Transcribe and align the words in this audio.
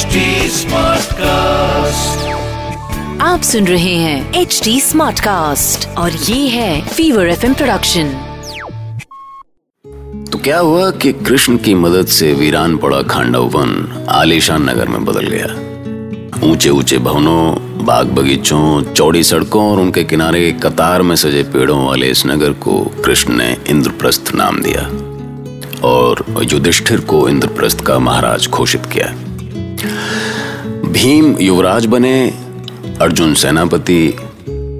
HD 0.00 0.18
Smartcast. 0.50 2.20
आप 3.20 3.40
सुन 3.42 3.66
रहे 3.66 3.94
हैं 3.94 4.34
एच 4.34 4.60
डी 4.64 4.80
स्मार्ट 4.80 5.20
कास्ट 5.20 5.88
और 5.88 6.12
ये 6.12 6.48
है 6.48 6.88
फीवर 6.88 7.28
एफ़ 7.28 7.46
प्रोडक्शन 7.46 8.04
तो 10.32 10.38
क्या 10.38 10.58
हुआ 10.58 10.90
कि 10.90 11.12
कृष्ण 11.12 11.56
की 11.56 11.74
मदद 11.74 12.06
से 12.06 12.32
वीरान 12.32 12.76
पड़ा 12.76 13.02
खांडव 13.02 13.44
वन 13.44 14.06
आलीशान 14.08 14.70
नगर 14.70 14.88
में 14.88 15.04
बदल 15.04 15.26
गया? 15.26 15.46
ऊँचे 16.50 16.70
ऊँचे 16.70 16.98
भवनों 16.98 17.54
बाग 17.84 18.06
बगीचों 18.06 18.92
चौड़ी 18.92 19.22
सड़कों 19.22 19.72
और 19.72 19.78
उनके 19.78 20.04
किनारे 20.04 20.52
कतार 20.52 21.02
में 21.02 21.16
सजे 21.16 21.42
पेड़ों 21.42 21.86
वाले 21.86 22.06
इस 22.06 22.26
नगर 22.26 22.52
को 22.52 22.84
कृष्ण 23.04 23.34
ने 23.34 23.56
इंद्रप्रस्थ 23.66 24.32
नाम 24.34 24.62
दिया 24.62 24.82
और 25.88 26.24
युधिष्ठिर 26.52 27.00
को 27.00 27.28
इंद्रप्रस्थ 27.28 27.80
का 27.80 27.98
महाराज 27.98 28.48
घोषित 28.48 28.86
किया। 28.86 29.14
भीम 31.00 31.36
युवराज 31.40 31.86
बने, 31.86 32.28
अर्जुन 33.00 33.34
सेनापति 33.34 34.08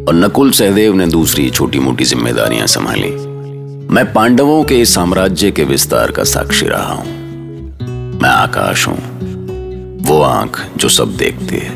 और 0.08 0.14
नकुल 0.14 0.50
सहदेव 0.50 0.94
ने 0.94 1.06
दूसरी 1.06 1.50
छोटी 1.50 1.78
मोटी 1.78 2.04
जिम्मेदारियाँ 2.04 2.66
संभाली। 2.66 3.10
मैं 3.94 4.12
पांडवों 4.12 4.64
के 4.64 4.84
साम्राज्य 4.84 5.50
के 5.50 5.64
विस्तार 5.64 6.10
का 6.10 6.24
साक्षी 6.24 6.66
रहा 6.66 6.92
हूँ। 6.92 7.06
मैं 8.22 8.28
आकाश 8.28 8.88
हूँ। 8.88 8.98
वो 10.02 10.22
आँख 10.22 10.66
जो 10.76 10.88
सब 10.88 11.16
देखती 11.16 11.56
है। 11.56 11.70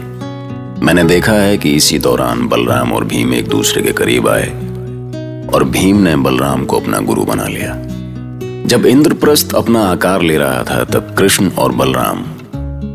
मैंने 0.85 1.05
देखा 1.05 1.33
है 1.33 1.59
कि 1.59 1.71
इसी 1.71 1.99
दौरान 1.99 2.49
बलराम 2.49 2.93
और 2.93 3.05
भीम 3.05 3.35
एक 3.35 3.49
दूसरे 3.49 3.83
के 3.83 3.93
करीब 3.93 4.29
आए 4.29 4.49
और 5.55 5.65
भीम 5.65 5.97
ने 5.97 6.17
बलराम 6.17 6.65
को 6.65 6.81
अपना 6.81 6.99
गुरु 6.99 7.25
बना 7.25 7.47
लिया। 7.47 7.75
जब 8.67 8.87
इंद्रप्रस्थ 8.87 9.55
अपना 9.55 9.85
आकार 9.85 10.23
ले 10.23 10.39
रहा 10.39 10.63
था, 10.63 10.85
तब 10.85 11.15
कृष्ण 11.19 11.51
और 11.51 11.73
बलराम 11.73 12.34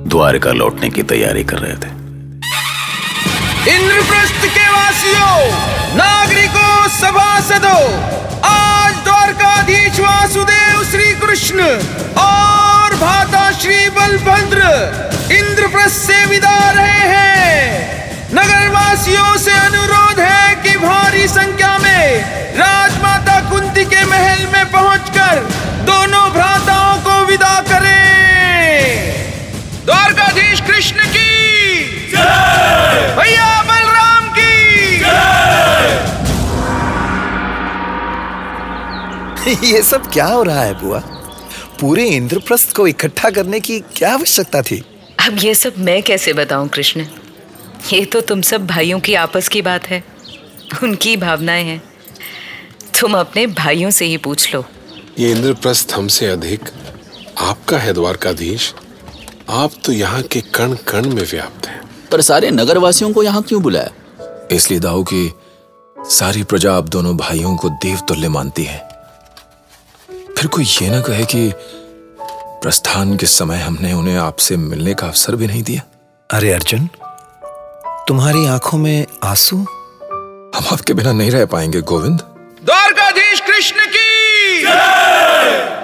द्वारका 0.09 0.52
लौटने 0.52 0.90
की 0.90 1.04
तैयारी 1.04 1.44
कर 1.44 1.58
रहे 1.58 1.74
थे। 1.74 1.90
इंद्रप्रस्थ 3.76 4.46
के 4.48 4.68
वासियों, 4.70 5.35
नागरिकों, 5.96 6.88
सभासदों, 6.90 7.84
आज 8.49 8.96
द्वारकाधीश 9.04 9.99
वासुदेव 9.99 10.84
श्री 10.84 11.13
कृष्ण 11.20 11.68
और 12.21 12.96
भाता 12.96 13.52
श्री 13.52 13.77
बलभद्र 13.90 14.62
इंद्रप्रस्थ 15.32 16.02
से 16.07 16.26
विदा 16.26 16.57
रहे 16.71 17.07
हैं। 17.13 18.34
नगर 18.34 18.68
वासियों 18.70 19.37
से 19.37 19.54
अनुरोध 19.60 20.20
है 20.20 20.55
कि 20.63 20.77
भारी 20.77 21.27
संख्या 21.27 21.77
में 21.77 22.04
राजमाता 22.57 23.40
कुंती 23.49 23.85
के 23.85 24.05
महल 24.05 24.46
में 24.54 24.65
पहुंचकर 24.71 25.48
दोनों 25.85 26.30
भ्राताओं 26.32 26.98
को 26.99 27.26
विदा 27.26 27.55
करें। 27.70 27.99
द्वारकाधीश 29.90 30.62
कृष्ण 30.62 30.95
की। 30.95 31.49
भैया 33.15 33.63
बलराम 33.63 34.31
की। 34.31 34.79
ये 39.68 39.81
सब 39.81 40.12
क्या 40.12 40.26
हो 40.26 40.43
रहा 40.43 40.62
है 40.62 40.73
बुआ? 40.73 41.04
पूरे 41.79 42.05
इंद्रप्रस्थ 42.05 42.73
को 42.73 42.87
इकट्ठा 42.87 43.29
करने 43.29 43.59
की 43.59 43.79
क्या 43.79 44.13
आवश्यकता 44.13 44.62
थी? 44.62 44.84
अब 45.20 45.37
ये 45.40 45.55
सब 45.55 45.73
मैं 45.77 46.03
कैसे 46.03 46.34
बताऊँ 46.34 46.68
कृष्ण? 46.68 47.05
ये 47.93 48.05
तो 48.05 48.21
तुम 48.21 48.41
सब 48.41 48.68
भाइयों 48.68 48.99
की 48.99 49.13
आपस 49.13 49.48
की 49.48 49.62
बात 49.62 49.87
है। 49.87 50.03
उनकी 50.84 51.18
भावनाएँ 51.18 51.63
हैं। 51.63 51.81
तुम 52.99 53.18
अपने 53.18 53.48
भाइयों 53.48 53.90
से 53.90 54.05
ही 54.05 54.18
पूछ 54.18 54.55
लो। 54.55 54.65
ये 55.20 55.31
इंद्रप्रस्थ 55.31 55.93
हमसे 55.96 56.26
अधिक 56.26 56.62
आपका 57.37 57.77
है 57.77 57.93
द्वारकाधीश। 57.93 58.74
आप 59.50 59.72
तो 59.86 59.92
यहाँ 59.92 60.22
के 60.24 60.42
कण 60.55 60.74
कण 60.88 61.05
में 61.10 61.24
व्याप्त 61.32 61.68
हैं। 61.68 61.82
पर 62.12 62.22
सारे 62.22 62.50
नगरवासियों 62.52 63.12
को 63.14 63.24
यहाँ 63.24 63.42
क्यों 63.44 63.62
बुलाया? 63.64 63.90
इसलिए 64.52 64.80
दाऊ 64.80 65.03
की 65.03 65.31
सारी 65.98 66.44
प्रजा 66.44 66.74
आप 66.74 66.90
दोनों 66.90 67.16
भाइयों 67.18 67.56
को 67.56 67.70
देव 67.70 68.00
तुल्य 68.08 68.30
मानती 68.30 68.64
है। 68.64 68.78
फिर 70.38 70.48
कोई 70.48 70.64
ये 70.64 70.90
ना 70.90 71.02
कहे 71.02 71.26
कि 71.26 71.52
प्रस्थान 72.62 73.18
के 73.18 73.26
समय 73.26 73.58
हमने 73.58 73.94
उन्हें 73.94 74.18
आपसे 74.18 74.58
मिलने 74.58 74.94
का 74.94 75.08
अवसर 75.08 75.36
भी 75.36 75.48
नहीं 75.48 75.64
दिया। 75.64 75.82
अरे 76.30 76.52
अर्जुन 76.54 76.90
तुम्हारी 78.08 78.46
आँखों 78.46 78.78
में 78.78 79.06
आँसू? 79.24 79.58
हम 80.56 80.74
आपके 80.74 80.94
बिना 80.94 81.12
नहीं 81.12 81.32
रह 81.32 81.46
पाएँगे 81.46 81.82
गोविंद। 81.82 82.20
द्वारकाधीश 82.66 83.40
कृष्ण 83.40 83.86
की 83.86 84.66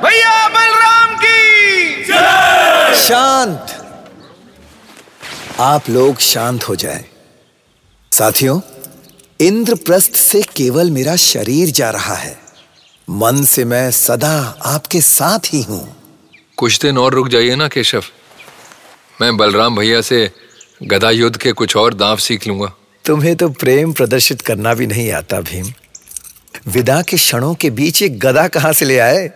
भैया 0.02 0.48
बलराम 0.48 1.16
की 1.16 1.44
शांत। 2.96 3.82
आप 5.60 5.90
लोग 5.90 6.20
शांत 6.20 6.64
हो 6.64 6.76
जाएँ। 6.76 7.06
साथियों 8.12 8.62
इंद्रप्रस्थ 9.42 10.16
से 10.16 10.42
केवल 10.42 10.92
मेरा 10.92 11.16
शरीर 11.16 11.70
जा 11.70 11.90
रहा 11.90 12.16
है। 12.16 12.38
मन 13.10 13.44
से 13.44 13.66
मैं 13.66 13.92
सदा 13.92 14.60
आपके 14.66 15.02
साथ 15.02 15.40
ही 15.40 15.62
हूँ। 15.62 15.96
कुछ 16.58 16.80
दिन 16.82 16.98
और 16.98 17.14
रुक 17.14 17.28
जाइए 17.28 17.56
ना 17.56 17.68
केशव। 17.68 18.04
मैं 19.22 19.38
बलराम 19.38 19.76
भैया 19.76 20.02
से 20.02 20.32
गदा 20.84 21.12
युद्ध 21.12 21.38
के 21.38 21.52
कुछ 21.52 21.76
और 21.76 21.94
दांव 21.94 22.18
सीख 22.18 22.48
लूँगा। 22.48 22.74
तुम्हें 23.06 23.36
तो 23.36 23.50
प्रेम 23.50 23.94
प्रदर्शित 23.94 24.42
करना 24.42 24.74
भी 24.74 24.88
नहीं 24.88 25.12
आता 25.12 25.42
भीम। 25.42 25.74
विदा 26.68 27.02
के 27.02 27.18
क्षणों 27.18 27.56
के 27.56 27.70
बीच 27.70 28.02
एक 28.02 28.20
गदा 28.20 28.48
कहाँ 28.48 28.74
से 28.74 28.86
ले 28.86 29.00
आए? 29.00 29.32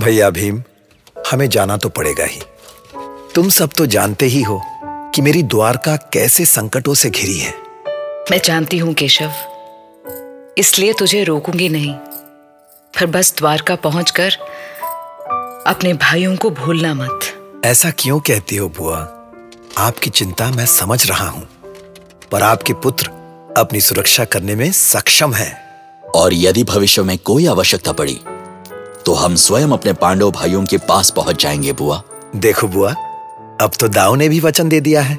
भैया 0.00 0.30
भीम 0.30 0.62
हमें 1.30 1.48
जाना 1.48 1.76
तो 1.76 1.88
पड़ेगा 1.88 2.24
ही। 2.24 2.40
तुम 3.34 3.48
सब 3.48 3.70
तो 3.78 3.86
जानते 3.86 4.26
ही 4.26 4.42
हो 4.42 4.62
कि 5.14 5.22
मेरी 5.22 5.42
द्वारका 5.42 5.96
कैसे 5.96 6.44
संकटों 6.44 6.94
से 6.94 7.10
घिरी 7.10 7.38
है। 7.38 7.54
मैं 8.30 8.40
जानती 8.44 8.78
हूँ 8.78 8.94
केशव। 8.94 9.32
इसलिए 10.58 10.92
तुझे 10.92 11.24
रोकूँगी 11.24 11.68
नहीं। 11.68 11.92
पर 12.96 13.06
बस 13.06 13.34
द्वारका 13.38 13.76
पहुंचकर 13.76 14.32
अपने 15.66 15.94
भाइयों 15.94 16.36
को 16.36 16.50
भूलना 16.50 16.94
मत। 16.94 17.20
ऐसा 17.64 17.90
क्यों 17.90 18.20
कहती 18.20 18.56
हो 18.56 18.68
बुआ? 18.68 18.98
आपकी 19.78 20.10
चिंता 20.10 20.50
मैं 20.50 20.66
समझ 20.66 21.06
रहा 21.06 21.28
हूँ। 21.28 21.48
पर 22.32 22.42
आपके 22.42 22.72
पुत्र 22.72 23.06
अपनी 23.56 23.80
सुरक्षा 23.80 24.24
करने 24.24 24.54
में 24.54 24.72
सक्षम 24.72 25.34
है। 25.34 25.66
और 26.14 26.34
यदि 26.34 26.64
भविष्य 26.64 27.02
में 27.02 27.18
कोई 27.18 27.46
आवश्यकता 27.46 27.92
पड़ी 27.92 28.20
तो 29.06 29.12
हम 29.14 29.34
स्वयं 29.34 29.68
अपने 29.68 29.92
पांडव 29.92 30.30
भाइयों 30.30 30.64
के 30.64 30.78
पास 30.78 31.10
पहुँच 31.10 31.42
जाएँगे 31.42 31.72
बुआ। 31.72 32.02
देखो 32.36 32.68
बुआ 32.68 32.90
अब 33.60 33.70
तो 33.80 33.88
दाऊ 33.88 34.14
ने 34.14 34.28
भी 34.28 34.40
वचन 34.40 34.68
दे 34.68 34.80
दिया 34.80 35.02
है। 35.02 35.16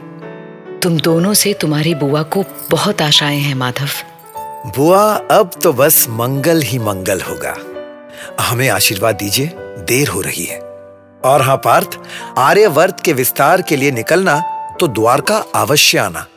तुम 0.79 0.99
दोनों 0.99 1.33
से 1.33 1.53
तुम्हारी 1.53 1.95
बुआ 1.95 2.23
को 2.23 2.43
बहुत 2.71 3.01
आशाएँ 3.01 3.39
हैं 3.39 3.55
माधव। 3.55 3.87
बुआ 4.77 5.03
अब 5.13 5.51
तो 5.63 5.73
बस 5.73 6.05
मंगल 6.09 6.61
ही 6.61 6.79
मंगल 6.79 7.21
होगा। 7.21 7.55
हमें 8.43 8.69
आशीर्वाद 8.69 9.15
दीजिए 9.15 9.51
देर 9.87 10.07
हो 10.07 10.21
रही 10.21 10.45
है। 10.45 10.59
और 11.25 11.41
हाँ 11.41 11.57
पार्थ 11.57 11.99
आर्यवर्त 12.37 12.99
के 12.99 13.13
विस्तार 13.13 13.61
के 13.61 13.75
लिए 13.75 13.91
निकलना 13.91 14.39
तो 14.79 14.87
द्वारका 14.87 15.37
अवश्य 15.55 15.97
आना। 15.97 16.27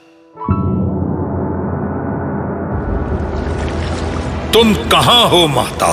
तुम 4.53 4.75
कहाँ 4.75 5.29
हो 5.29 5.47
माता? 5.49 5.93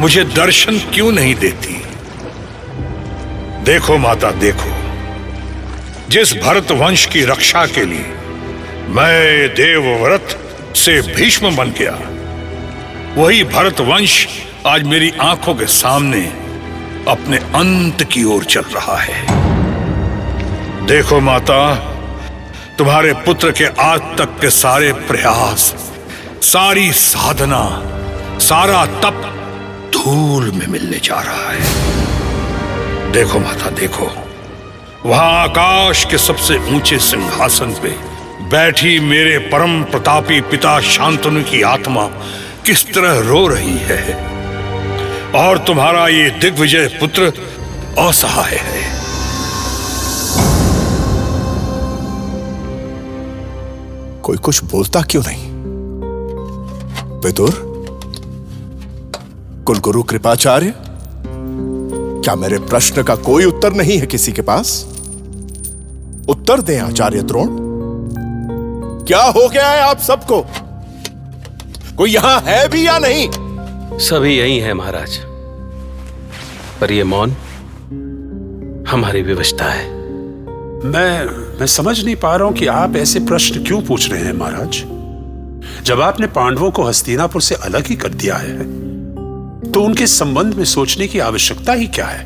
मुझे 0.00 0.24
दर्शन 0.24 0.78
क्यों 0.78 1.12
नहीं 1.12 1.34
देती? 1.34 1.82
देखो 3.64 3.96
माता, 3.98 4.30
देखो। 4.30 4.74
जिस 6.08 6.32
भरत 6.34 6.70
वंश 6.70 7.06
की 7.06 7.24
रक्षा 7.24 7.66
के 7.66 7.84
लिए 7.84 8.14
मैं 8.88 9.48
देवव्रत 9.48 10.38
से 10.76 11.00
भीष्म 11.14 11.56
बन 11.56 11.70
गया, 11.70 11.98
वही 13.16 13.44
भरत 13.44 13.80
वंश 13.80 14.26
आज 14.66 14.82
मेरी 14.82 15.12
आँखों 15.20 15.54
के 15.54 15.66
सामने 15.66 16.20
अपने 17.08 17.36
अंत 17.36 18.02
की 18.02 18.24
ओर 18.24 18.44
चल 18.44 18.64
रहा 18.74 18.96
है। 18.96 19.24
देखो 20.86 21.20
माता, 21.20 21.74
तुम्हारे 22.78 23.12
पुत्र 23.12 23.50
के 23.52 23.64
आज 23.64 24.00
तक 24.18 24.38
के 24.40 24.50
सारे 24.50 24.92
प्रयास, 24.92 25.74
सारी 26.42 26.92
साधना, 26.92 27.62
सारा 28.38 28.84
तप 28.86 29.32
धूल 30.06 30.52
में 30.52 30.66
मिलने 30.66 30.98
जा 30.98 31.20
रहा 31.20 31.52
है। 31.52 33.12
देखो 33.12 33.38
माता, 33.38 33.70
देखो। 33.70 34.10
वहाँ 35.06 35.42
आकाश 35.42 36.04
के 36.04 36.18
सबसे 36.18 36.74
ऊँचे 36.74 36.98
सिंहासन 36.98 37.66
पे 37.66 37.88
बैठी 38.50 39.00
मेरे 39.00 39.38
परम 39.38 39.82
प्रतापी 39.82 40.40
पिता 40.40 40.80
शांतनु 40.80 41.42
की 41.42 41.62
आत्मा 41.62 42.06
किस 42.66 42.94
तरह 42.94 43.28
रो 43.28 43.46
रही 43.46 43.78
है। 43.78 44.26
और 45.34 45.58
तुम्हारा 45.58 46.08
ये 46.08 46.30
दिग्विजय 46.30 46.86
पुत्र 46.86 47.32
असहाय 47.98 48.60
है। 48.62 49.00
कोई 54.22 54.36
कुछ 54.36 54.64
बोलता 54.64 55.02
क्यों 55.02 55.22
नहीं? 55.26 55.52
विदुर? 57.20 57.65
कुलगुरु 59.66 60.02
कृपाचार्य 60.02 60.74
क्या 62.24 62.34
मेरे 62.34 62.58
प्रश्न 62.58 63.02
का 63.02 63.16
कोई 63.16 63.44
उत्तर 63.44 63.72
नहीं 63.72 63.98
है 63.98 64.06
किसी 64.06 64.32
के 64.32 64.42
पास? 64.42 64.86
उत्तर 66.28 66.60
दें 66.60 66.80
आचार्य 66.80 67.22
द्रोण। 67.22 67.46
क्या 69.04 69.22
हो 69.22 69.48
गया 69.48 69.68
है 69.68 69.80
आप 69.80 69.98
सबको? 69.98 70.46
कोई 71.96 72.10
यहाँ 72.10 72.40
है 72.40 72.68
भी 72.68 72.86
या 72.86 72.98
नहीं? 72.98 73.30
सभी 73.98 74.38
यही 74.38 74.58
है 74.58 74.74
महाराज। 74.74 75.16
पर 76.80 76.92
यह 76.92 77.04
मौन 77.04 77.30
हमारी 78.88 79.22
विवशता 79.22 79.64
है। 79.64 79.90
मैं 80.84 81.24
मैं 81.60 81.66
समझ 81.66 82.04
नहीं 82.04 82.16
पा 82.16 82.36
रहा 82.36 82.48
हूँ 82.48 82.54
कि 82.54 82.66
आप 82.66 82.96
ऐसे 82.96 83.20
प्रश्न 83.20 83.64
क्यों 83.64 83.82
पूछ 83.82 84.12
रहे 84.12 84.24
हैं 84.24 84.32
महाराज? 84.32 84.84
जब 85.84 86.00
आपने 86.00 86.26
पांडवों 86.26 86.70
को 86.70 86.82
हस्तिनापुर 86.82 87.42
से 87.42 87.54
अलग 87.54 87.86
ही 87.86 87.96
कर 87.96 88.08
दिया 88.08 88.36
है 88.36 88.85
तो 89.76 89.82
उनके 89.82 90.06
संबंध 90.06 90.54
में 90.54 90.64
सोचने 90.64 91.06
की 91.06 91.18
आवश्यकता 91.18 91.72
ही 91.72 91.86
क्या 91.86 92.06
है? 92.06 92.24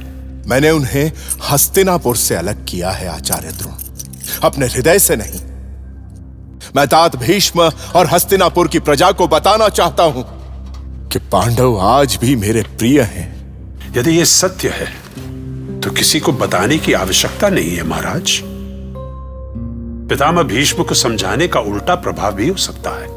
मैंने 0.48 0.70
उन्हें 0.70 1.12
हस्तिनापुर 1.50 2.16
से 2.16 2.34
अलग 2.34 2.64
किया 2.66 2.90
है 2.90 3.08
आचार्य 3.08 3.48
द्रोण। 3.52 3.72
अपने 4.42 4.66
हृदय 4.66 4.98
से 4.98 5.16
नहीं। 5.16 5.40
मैं 6.76 6.86
तात 6.86 7.16
भीष्म 7.16 7.60
और 7.96 8.06
हस्तिनापुर 8.06 8.68
की 8.68 8.78
प्रजा 8.78 9.10
को 9.12 9.28
बताना 9.28 9.68
चाहता 9.68 10.02
हूँ 10.02 10.24
कि 11.08 11.18
पांडव 11.18 11.78
आज 11.80 12.16
भी 12.16 12.36
मेरे 12.36 12.62
प्रिय 12.62 13.00
हैं। 13.00 13.28
यदि 13.96 14.18
यह 14.18 14.24
सत्य 14.24 14.68
है 14.68 14.86
तो 15.80 15.90
किसी 15.90 16.20
को 16.20 16.32
बताने 16.32 16.78
की 16.78 16.92
आवश्यकता 16.92 17.48
नहीं 17.48 17.76
है 17.76 17.88
महाराज। 17.88 18.40
पितामह 20.08 20.42
भीष्म 20.42 20.82
को 20.82 20.94
समझाने 20.94 21.48
का 21.48 21.60
उल्टा 21.60 21.94
प्रभाव 21.94 22.34
भी 22.34 22.48
हो 22.48 22.56
सकता 22.56 22.90
है। 22.90 23.08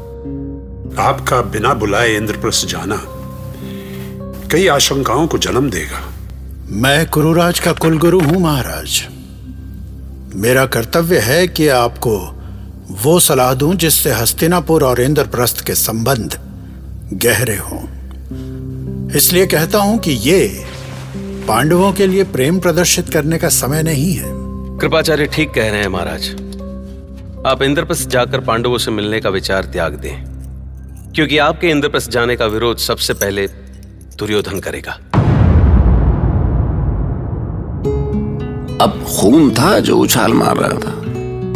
आपका 1.06 1.42
बिना 1.42 1.74
बुलाए 1.74 2.16
इंद्रप्रस्थ 2.16 2.68
जाना 2.68 3.02
कई 4.54 4.66
आशंकाओं 4.66 5.26
को 5.26 5.38
जन्म 5.38 5.70
देगा। 5.70 6.00
मैं 6.70 7.06
कुरुराज 7.06 7.58
का 7.58 7.72
कुलगुरु 7.72 8.20
हूँ 8.20 8.40
महाराज। 8.40 9.00
मेरा 10.34 10.66
कर्तव्य 10.66 11.18
है 11.18 11.48
कि 11.48 11.66
आपको 11.68 12.16
वो 13.02 13.20
सलाह 13.20 13.54
दूँ 13.54 13.74
जिससे 13.74 14.12
हस्तिनापुर 14.12 14.84
और 14.84 15.00
इंद्रप्रस्थ 15.00 15.64
के 15.66 15.74
संबंध 15.74 16.38
गहरे 17.12 17.56
हों। 17.56 17.80
इसलिए 19.16 19.46
कहता 19.46 19.78
हूँ 19.78 19.98
कि 19.98 20.10
ये 20.10 20.46
पांडवों 21.48 21.92
के 21.92 22.06
लिए 22.06 22.24
प्रेम 22.24 22.60
प्रदर्शित 22.60 23.08
करने 23.08 23.38
का 23.38 23.48
समय 23.48 23.82
नहीं 23.82 24.12
है। 24.12 24.30
कृपाचार्य 24.78 25.26
ठीक 25.26 25.50
कह 25.50 25.70
रहे 25.70 25.80
हैं 25.80 25.88
महाराज। 25.88 26.30
आप 27.46 27.62
इंद्रप्रस्थ 27.62 28.08
जाकर 28.08 28.40
पांडवों 28.40 28.78
से 28.78 28.90
मिलने 28.90 29.20
का 29.20 29.30
विचार 29.30 29.64
त्याग 29.64 29.98
दें 29.98 30.14
क्योंकि 31.12 31.38
आपके 31.38 31.70
इंद्रप्रस्थ 31.70 32.10
जाने 32.10 32.36
का 32.36 32.46
विरोध 32.46 32.78
सबसे 32.78 33.14
पहले 33.14 33.48
दुर्योधन 34.16 34.60
करेगा। 34.60 34.92
अब 38.80 39.04
खून 39.08 39.50
था 39.50 39.78
जो 39.78 39.96
उछाल 39.98 40.32
मार 40.32 40.56
रहा 40.56 40.78
था। 40.78 41.00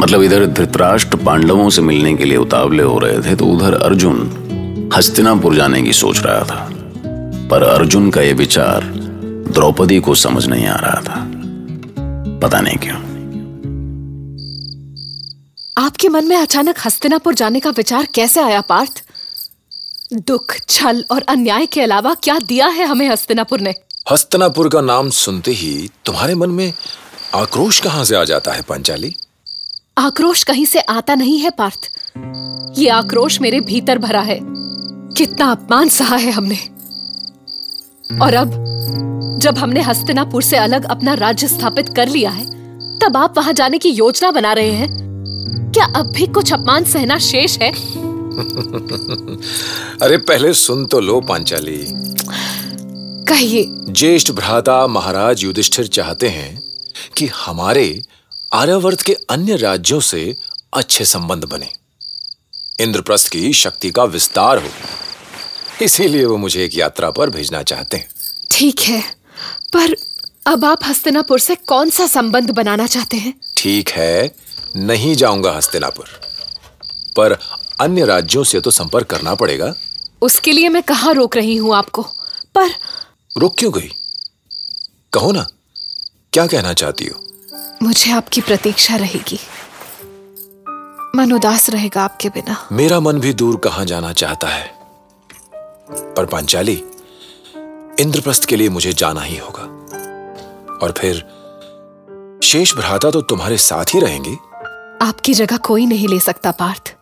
मतलब 0.01 0.21
इधर 0.21 0.45
धृतराष्ट्र 0.45 1.17
पांडवों 1.17 1.69
से 1.69 1.81
मिलने 1.81 2.13
के 2.15 2.25
लिए 2.25 2.37
उतावले 2.37 2.83
हो 2.83 2.99
रहे 2.99 3.21
थे 3.21 3.35
तो 3.35 3.45
उधर 3.45 3.73
अर्जुन 3.73 4.91
हस्तिनापुर 4.95 5.55
जाने 5.55 5.81
की 5.81 5.93
सोच 5.93 6.19
रहा 6.19 6.43
था। 6.43 6.69
पर 7.51 7.63
अर्जुन 7.63 8.09
का 8.11 8.21
यह 8.21 8.35
विचार 8.35 8.83
द्रौपदी 9.51 9.99
को 9.99 10.15
समझ 10.15 10.47
नहीं 10.47 10.67
आ 10.67 10.75
रहा 10.75 11.01
था। 11.01 11.25
पता 12.39 12.61
नहीं 12.61 12.77
क्यों। 12.77 12.97
आपके 15.77 16.09
मन 16.09 16.25
में 16.25 16.37
अचानक 16.37 16.75
हस्तिनापुर 16.85 17.33
जाने 17.33 17.59
का 17.59 17.69
विचार 17.69 18.07
कैसे 18.15 18.41
आया 18.41 18.61
पार्थ? 18.61 19.03
दुख 20.13 20.55
छल 20.69 21.05
और 21.11 21.21
अन्याय 21.21 21.65
के 21.65 21.81
अलावा 21.81 22.13
क्या 22.13 22.39
दिया 22.39 22.67
है 22.67 22.85
हमें 22.85 23.09
हस्तिनापुर 23.09 23.59
ने? 23.59 23.73
हस्तिनापुर 24.11 24.69
का 24.69 24.81
नाम 24.81 25.09
सुनते 25.09 25.51
ही 25.51 25.89
तुम्हारे 26.05 26.35
मन 26.35 26.49
में 26.49 26.73
आक्रोश 27.35 27.79
कहाँ 27.79 28.05
से 28.05 28.15
आ 28.15 28.23
जाता 28.23 28.51
है 28.51 28.61
पंचाली? 28.61 29.15
आक्रोश 29.97 30.43
कहीं 30.43 30.65
से 30.65 30.79
आता 30.79 31.15
नहीं 31.15 31.39
है 31.39 31.49
पार्थ। 31.49 31.91
ये 32.79 32.89
आक्रोश 32.89 33.41
मेरे 33.41 33.59
भीतर 33.59 33.97
भरा 33.97 34.21
है। 34.21 34.39
कितना 35.17 35.51
अपमान 35.51 35.89
सहा 35.89 36.15
है 36.15 36.31
हमने। 36.31 36.57
और 38.21 38.33
अब 38.33 38.65
जब 39.39 39.57
हमने 39.57 39.81
हस्तिनापुर 39.81 40.43
से 40.43 40.57
अलग 40.57 40.83
अपना 40.83 41.13
राज्य 41.13 41.47
स्थापित 41.47 41.89
कर 41.95 42.07
लिया 42.07 42.29
है 42.29 42.45
तब 42.99 43.17
आप 43.17 43.37
वहाँ 43.37 43.53
जाने 43.53 43.77
की 43.77 43.89
योजना 43.89 44.31
बना 44.31 44.53
रहे 44.53 44.71
हैं। 44.71 44.89
क्या 45.71 45.85
अब 45.85 46.11
भी 46.11 46.27
कुछ 46.27 46.53
अपमान 46.53 46.83
सहना 46.83 47.17
शेष 47.17 47.59
है? 47.59 47.98
अरे 50.01 50.17
पहले 50.17 50.53
सुन 50.53 50.85
तो 50.85 50.99
लो 50.99 51.21
पांचाली। 51.21 51.85
कहिए। 53.25 53.65
ज्येष्ठ 53.69 54.31
भ्राता 54.31 54.87
महाराज 54.87 55.43
युधिष्ठिर 55.43 55.87
चाहते 55.87 56.29
हैं 56.29 56.61
कि 57.17 57.27
हमारे 57.27 58.03
आर्यावर्त 58.53 59.01
के 59.01 59.13
अन्य 59.13 59.55
राज्यों 59.55 59.99
से 59.99 60.35
अच्छे 60.73 61.05
संबंध 61.05 61.45
बने। 61.45 61.69
इंद्रप्रस्थ 62.81 63.27
की 63.27 63.53
शक्ति 63.53 63.91
का 63.91 64.03
विस्तार 64.03 64.57
हो। 64.57 64.69
इसीलिए 65.81 66.25
वो 66.25 66.37
मुझे 66.37 66.65
एक 66.65 66.77
यात्रा 66.77 67.11
पर 67.11 67.29
भेजना 67.29 67.63
चाहते 67.63 67.97
हैं। 67.97 68.09
ठीक 68.51 68.79
है 68.79 69.01
पर 69.75 69.95
अब 70.47 70.65
आप 70.65 70.79
हस्तिनापुर 70.85 71.39
से 71.39 71.55
कौन 71.55 71.89
सा 71.89 72.07
संबंध 72.07 72.51
बनाना 72.51 72.87
चाहते 72.87 73.17
हैं? 73.17 73.33
ठीक 73.57 73.89
है 73.89 74.35
नहीं 74.75 75.15
जाऊँगा 75.15 75.51
हस्तिनापुर। 75.51 76.05
पर 77.17 77.39
अन्य 77.81 78.05
राज्यों 78.05 78.43
से 78.43 78.59
तो 78.59 78.71
संपर्क 78.71 79.07
करना 79.07 79.35
पड़ेगा। 79.35 79.73
उसके 80.21 80.51
लिए 80.51 80.69
मैं 80.69 80.83
कहा 80.83 81.11
रोक 81.11 81.35
रही 81.35 81.55
हूँ 81.55 81.75
आपको? 81.75 82.01
पर 82.55 82.69
रुक 83.37 83.55
क्यों 83.59 83.73
गई? 83.73 83.89
कहो 85.13 85.31
ना 85.31 85.47
क्या 86.33 86.47
कहना 86.47 86.73
चाहती 86.73 87.05
हो? 87.05 87.19
मुझे 87.83 88.11
आपकी 88.11 88.41
प्रतीक्षा 88.41 88.95
रहेगी। 88.95 89.39
मन 91.15 91.31
उदास 91.33 91.69
रहेगा 91.69 92.03
आपके 92.03 92.29
बिना। 92.29 92.67
मेरा 92.71 92.99
मन 92.99 93.19
भी 93.19 93.33
दूर 93.33 93.57
कहाँ 93.57 93.85
जाना 93.85 94.13
चाहता 94.13 94.47
है। 94.47 94.67
पर 95.95 96.25
पांचाली 96.25 96.83
इंद्रप्रस्थ 97.99 98.45
के 98.45 98.55
लिए 98.55 98.69
मुझे 98.69 98.93
जाना 98.93 99.21
ही 99.21 99.37
होगा। 99.37 99.63
और 100.77 100.93
फिर 100.97 101.15
शेष 102.43 102.75
भ्राता 102.75 103.11
तो 103.11 103.21
तुम्हारे 103.21 103.57
साथ 103.57 103.85
ही 103.85 103.99
रहेंगे। 103.99 104.35
आपकी 105.05 105.33
जगह 105.33 105.57
कोई 105.57 105.85
नहीं 105.85 106.07
ले 106.07 106.19
सकता 106.19 106.51
पार्थ। 106.51 106.95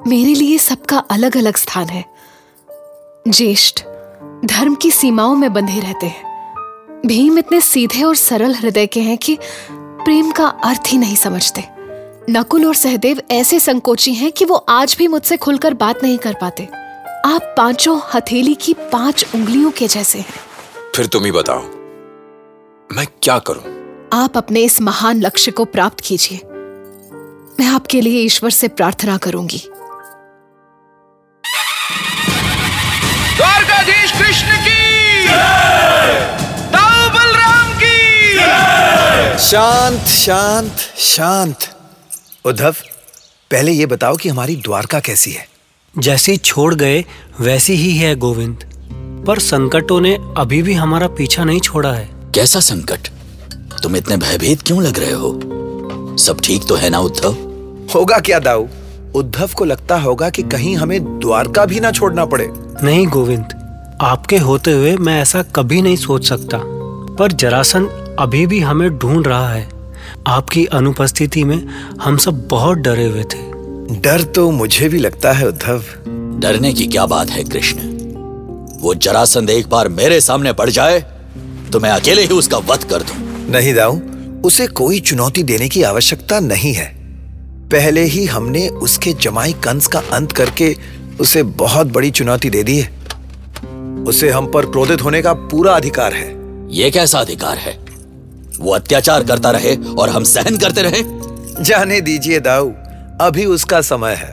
मेरे 0.00 0.34
लिए 0.34 0.58
सबका 0.58 0.98
अलग 0.98 1.36
अलग 1.36 1.56
स्थान 1.56 1.88
है। 1.88 2.04
ज्येष्ठ 3.28 3.82
धर्म 4.44 4.74
की 4.74 4.90
सीमाओं 4.90 5.34
में 5.36 5.52
बंधे 5.52 5.80
रहते 5.80 6.06
हैं। 6.06 7.02
भीम 7.06 7.38
इतने 7.38 7.60
सीधे 7.60 8.02
और 8.02 8.16
सरल 8.16 8.54
हृदय 8.54 8.86
के 8.86 9.00
हैं 9.00 9.18
कि 9.18 9.38
प्रेम 9.72 10.30
का 10.30 10.46
अर्थ 10.46 10.82
ही 10.86 10.98
नहीं 10.98 11.16
समझते। 11.16 11.64
नकुल 12.30 12.66
और 12.66 12.74
सहदेव 12.74 13.22
ऐसे 13.30 13.60
संकोची 13.60 14.14
हैं 14.14 14.32
कि 14.32 14.44
वो 14.44 14.54
आज 14.54 14.96
भी 14.98 15.08
मुझसे 15.08 15.36
खुलकर 15.36 15.74
बात 15.74 16.02
नहीं 16.02 16.18
कर 16.18 16.34
पाते। 16.40 16.64
आप 17.24 17.54
पाँचों 17.56 18.00
हथेली 18.14 18.54
की 18.54 18.74
पाँच 18.74 19.24
उंगलियों 19.34 19.70
के 19.70 19.88
जैसे 19.88 20.18
हैं। 20.18 20.34
फिर 20.96 21.06
तुम 21.06 21.24
ही 21.24 21.32
बताओ 21.32 21.62
मैं 22.90 23.06
क्या 23.22 23.38
करूँ? 23.38 23.62
आप 24.12 24.36
अपने 24.36 24.60
इस 24.60 24.80
महान 24.80 25.20
लक्ष्य 25.20 25.50
को 25.50 25.64
प्राप्त 25.64 26.00
कीजिए। 26.00 26.40
मैं 27.60 27.66
आपके 27.66 28.00
लिए 28.00 28.22
ईश्वर 28.22 28.50
से 28.50 28.68
प्रार्थना 28.68 29.16
करूँगी। 29.16 29.62
शांत 39.50 40.00
शांत 40.00 40.76
शांत। 40.98 41.58
उद्धव 42.44 42.72
पहले 43.50 43.72
ये 43.72 43.86
बताओ 43.86 44.16
कि 44.16 44.28
हमारी 44.28 44.56
द्वारका 44.56 45.00
कैसी 45.00 45.30
है? 45.30 45.48
जैसी 45.98 46.36
छोड़ 46.36 46.74
गए 46.74 47.04
वैसी 47.40 47.72
ही 47.72 47.96
है 47.96 48.16
गोविंद। 48.16 48.64
पर 49.26 49.38
संकटों 49.38 50.00
ने 50.00 50.18
अभी 50.36 50.62
भी 50.62 50.72
हमारा 50.72 51.08
पीछा 51.08 51.44
नहीं 51.44 51.60
छोड़ा 51.60 51.92
है। 51.92 52.10
कैसा 52.34 52.60
संकट? 52.60 53.08
तुम 53.82 53.96
इतने 53.96 54.16
भयभीत 54.16 54.62
क्यों 54.62 54.82
लग 54.82 54.98
रहे 54.98 55.12
हो? 55.12 55.40
सब 56.16 56.40
ठीक 56.40 56.66
तो 56.66 56.74
है 56.74 56.90
ना 56.90 56.98
उद्धव? 56.98 57.32
होगा 57.94 58.18
क्या 58.18 58.38
दाऊ? 58.38 58.68
उद्धव 59.14 59.50
को 59.56 59.64
लगता 59.64 59.98
होगा 59.98 60.30
कि 60.30 60.42
कहीं 60.42 60.76
हमें 60.76 61.18
द्वारका 61.18 61.64
भी 61.64 61.80
ना 61.80 61.92
छोड़ना 61.92 62.24
पड़े। 62.24 62.48
नहीं 62.82 63.06
गोविंद 63.06 63.46
आपके 64.00 64.38
होते 64.38 64.72
हुए 64.72 64.96
मैं 64.96 65.22
ऐसा 65.22 65.42
कभी 65.42 65.82
नहीं 65.82 65.96
सोच 65.96 66.28
सकता। 66.28 66.60
पर 67.14 67.32
जरासंध 67.32 68.05
अभी 68.18 68.46
भी 68.46 68.60
हमें 68.60 68.88
ढूंढ 68.90 69.26
रहा 69.26 69.48
है। 69.52 69.68
आपकी 70.26 70.64
अनुपस्थिति 70.66 71.44
में 71.44 71.56
हम 72.02 72.16
सब 72.16 72.46
बहुत 72.48 72.78
डरे 72.78 73.06
हुए 73.06 73.22
थे। 73.24 74.00
डर 74.00 74.22
तो 74.22 74.50
मुझे 74.50 74.88
भी 74.88 74.98
लगता 74.98 75.32
है 75.32 75.48
उद्धव। 75.48 75.82
डरने 76.40 76.72
की 76.72 76.86
क्या 76.86 77.06
बात 77.06 77.30
है 77.30 77.44
कृष्ण? 77.44 77.78
वो 78.80 78.94
जरासंध 78.94 79.50
एक 79.50 79.68
बार 79.68 79.88
मेरे 79.88 80.20
सामने 80.20 80.52
पड़ 80.52 80.68
जाए 80.70 81.00
तो 81.72 81.80
मैं 81.80 81.90
अकेले 81.90 82.22
ही 82.22 82.28
उसका 82.28 82.58
वध 82.58 82.84
कर 82.84 83.02
दूँ। 83.02 83.16
नहीं 83.50 83.74
दाऊ 83.74 84.00
उसे 84.44 84.66
कोई 84.66 85.00
चुनौती 85.00 85.42
देने 85.42 85.68
की 85.68 85.82
आवश्यकता 85.82 86.40
नहीं 86.40 86.74
है। 86.74 86.94
पहले 87.70 88.02
ही 88.04 88.24
हमने 88.24 88.68
उसके 88.68 89.12
जमाई 89.12 89.52
कंस 89.64 89.86
का 89.86 90.02
अंत 90.12 90.32
करके 90.32 90.76
उसे 91.20 91.42
बहुत 91.42 91.86
बड़ी 91.86 92.10
चुनौती 92.10 92.50
दे 92.50 92.62
दी 92.62 92.78
है। 92.78 92.94
उसे 94.04 94.30
हम 94.30 94.46
पर 94.46 94.66
क्रोधित 94.66 95.02
होने 95.02 95.22
का 95.22 95.32
पूरा 95.32 95.72
अधिकार 95.72 96.14
है। 96.14 96.34
ये 96.70 96.90
कैसा 96.90 97.20
अधिकार 97.20 97.56
है? 97.56 97.85
वो 98.58 98.74
अत्याचार 98.74 99.24
करता 99.24 99.50
रहे 99.50 99.76
और 99.76 100.08
हम 100.08 100.24
सहन 100.24 100.58
करते 100.58 100.82
रहे। 100.82 101.02
जाने 101.64 102.00
दीजिए 102.00 102.40
दाऊ 102.40 102.72
अभी 103.20 103.44
उसका 103.44 103.80
समय 103.80 104.14
है। 104.14 104.32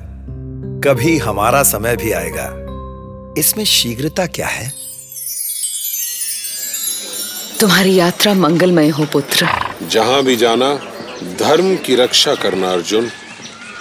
कभी 0.82 1.18
हमारा 1.18 1.64
समय 1.64 1.96
भी 1.96 2.12
आएगा। 2.12 2.50
इसमें 3.38 3.66
शीघ्रता 3.66 4.26
क्या 4.26 4.48
है? 4.48 4.74
तुम्हारी 7.60 7.96
यात्रा 7.96 8.34
मंगलमय 8.34 8.90
हो 8.90 9.06
पुत्र। 9.06 9.48
जहाँ 9.84 10.24
भी 10.24 10.36
जाना 10.36 10.76
धर्म 11.24 11.76
की 11.76 11.96
रक्षा 11.96 12.36
करना 12.36 12.72
अर्जुन। 12.72 13.12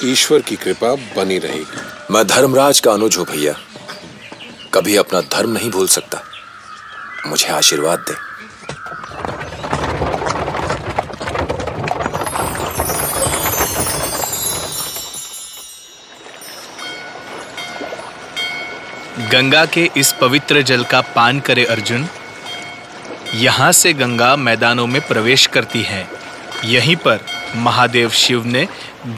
ईश्वर 0.04 0.40
की 0.40 0.56
कृपा 0.56 0.94
बनी 0.94 1.38
रहेगी। 1.38 1.80
मैं 2.10 2.26
धर्मराज 2.26 2.80
का 2.80 2.92
अनुज 2.92 3.16
हूँ 3.16 3.26
भैया। 3.26 3.54
कभी 4.74 4.96
अपना 4.96 5.20
धर्म 5.20 5.50
नहीं 5.50 5.70
भूल 5.70 5.88
सकता। 5.88 6.22
मुझे 7.26 7.48
आशीर्वाद 7.48 7.98
दे। 7.98 8.31
गंगा 19.32 19.64
के 19.66 19.88
इस 19.96 20.12
पवित्र 20.12 20.62
जल 20.62 20.82
का 20.84 21.00
पान 21.14 21.38
करे 21.40 21.64
अर्जुन। 21.64 22.06
यहाँ 23.34 23.70
से 23.72 23.92
गंगा 23.92 24.34
मैदानों 24.36 24.86
में 24.86 25.00
प्रवेश 25.08 25.46
करती 25.46 25.82
है। 25.82 26.06
यहीं 26.64 26.96
पर 26.96 27.20
महादेव 27.56 28.10
शिव 28.14 28.44
ने 28.46 28.66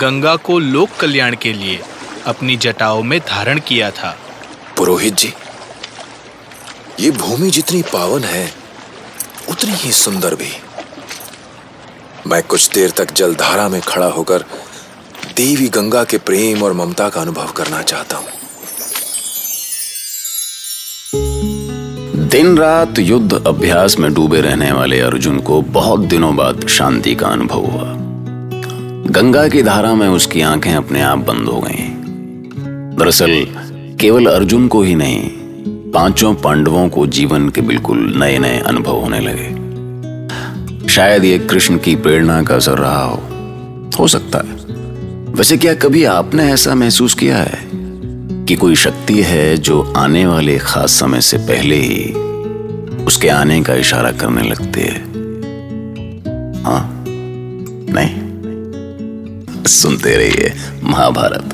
गंगा 0.00 0.34
को 0.38 0.58
लोक 0.58 0.90
कल्याण 1.00 1.36
के 1.36 1.52
लिए 1.52 1.80
अपनी 2.26 2.56
जटाओं 2.56 3.02
में 3.02 3.18
धारण 3.20 3.60
किया 3.60 3.90
था। 3.90 4.16
पुरोहित 4.76 5.14
जी, 5.14 5.32
ये 7.00 7.10
भूमि 7.10 7.50
जितनी 7.50 7.82
पावन 7.82 8.24
है, 8.24 8.46
उतनी 9.48 9.74
ही 9.74 9.92
सुंदर 9.94 10.34
भी। 10.34 10.52
मैं 12.26 12.42
कुछ 12.42 12.68
देर 12.68 12.90
तक 12.90 13.12
जलधारा 13.12 13.68
में 13.68 13.80
खड़ा 13.80 14.06
होकर 14.10 14.44
देवी 15.36 15.68
गंगा 15.70 16.04
के 16.04 16.18
प्रेम 16.20 16.62
और 16.62 16.72
ममता 16.74 17.08
का 17.08 17.20
अनुभव 17.20 17.52
करना 17.52 17.82
चाहता 17.82 18.16
हूँ। 18.16 18.43
दिन 22.34 22.58
रात 22.58 22.98
युद्ध 22.98 23.32
अभ्यास 23.46 23.98
में 23.98 24.14
डूबे 24.14 24.40
रहने 24.40 24.72
वाले 24.72 25.00
अर्जुन 25.00 25.38
को 25.38 25.62
बहुत 25.62 26.00
दिनों 26.00 26.36
बाद 26.36 26.66
शांति 26.68 27.14
का 27.14 27.26
अनुभव 27.26 27.58
हुआ। 27.58 27.94
गंगा 29.10 29.48
की 29.48 29.62
धारा 29.62 29.94
में 29.94 30.08
उसकी 30.08 30.40
आँखें 30.40 30.74
अपने 30.74 31.02
आप 31.02 31.18
बंद 31.18 31.48
हो 31.48 31.60
गईं। 31.60 31.90
दरअसल, 32.98 33.46
केवल 34.00 34.26
अर्जुन 34.26 34.68
को 34.68 34.82
ही 34.82 34.94
नहीं, 34.94 35.30
पाँचों 35.90 36.34
पांडवों 36.34 36.88
को 36.88 37.06
जीवन 37.06 37.48
के 37.48 37.60
बिल्कुल 37.60 38.14
नए 38.16 38.38
नए 38.38 38.58
अनुभव 38.58 38.92
होने 38.92 39.20
लगे। 39.20 39.48
शायद 40.88 41.24
ये 41.24 41.38
कृष्ण 41.38 41.78
की 41.78 41.96
प्रेरणा 41.96 42.42
का 42.42 42.54
असर 42.54 42.78
रहा 42.78 43.04
हो। 43.04 43.22
हो 43.98 44.08
सकता 44.08 44.38
है। 44.38 44.74
वैसे 45.32 45.56
क्या 45.56 45.74
कभी 45.74 46.04
आपने 46.04 46.52
ऐसा 46.52 46.74
महसूस 46.74 47.14
किया 47.14 47.36
है 47.36 47.68
कि 48.44 48.54
कोई 48.54 48.74
शक्ति 48.74 49.22
है 49.22 49.56
जो 49.56 49.92
आने 49.96 50.26
वाले 50.26 50.58
खास 50.58 50.90
समय 50.90 51.20
से 51.20 51.36
पहले 51.36 51.76
ही 51.76 52.23
उसके 53.06 53.28
आने 53.28 53.62
का 53.62 53.74
इशारा 53.74 54.12
करने 54.12 54.42
लगती 54.42 54.80
है। 54.80 54.98
हाँ? 56.62 57.04
नहीं? 57.88 58.24
सुनते 59.64 60.16
रहिए 60.16 60.54
महाभारत। 60.82 61.53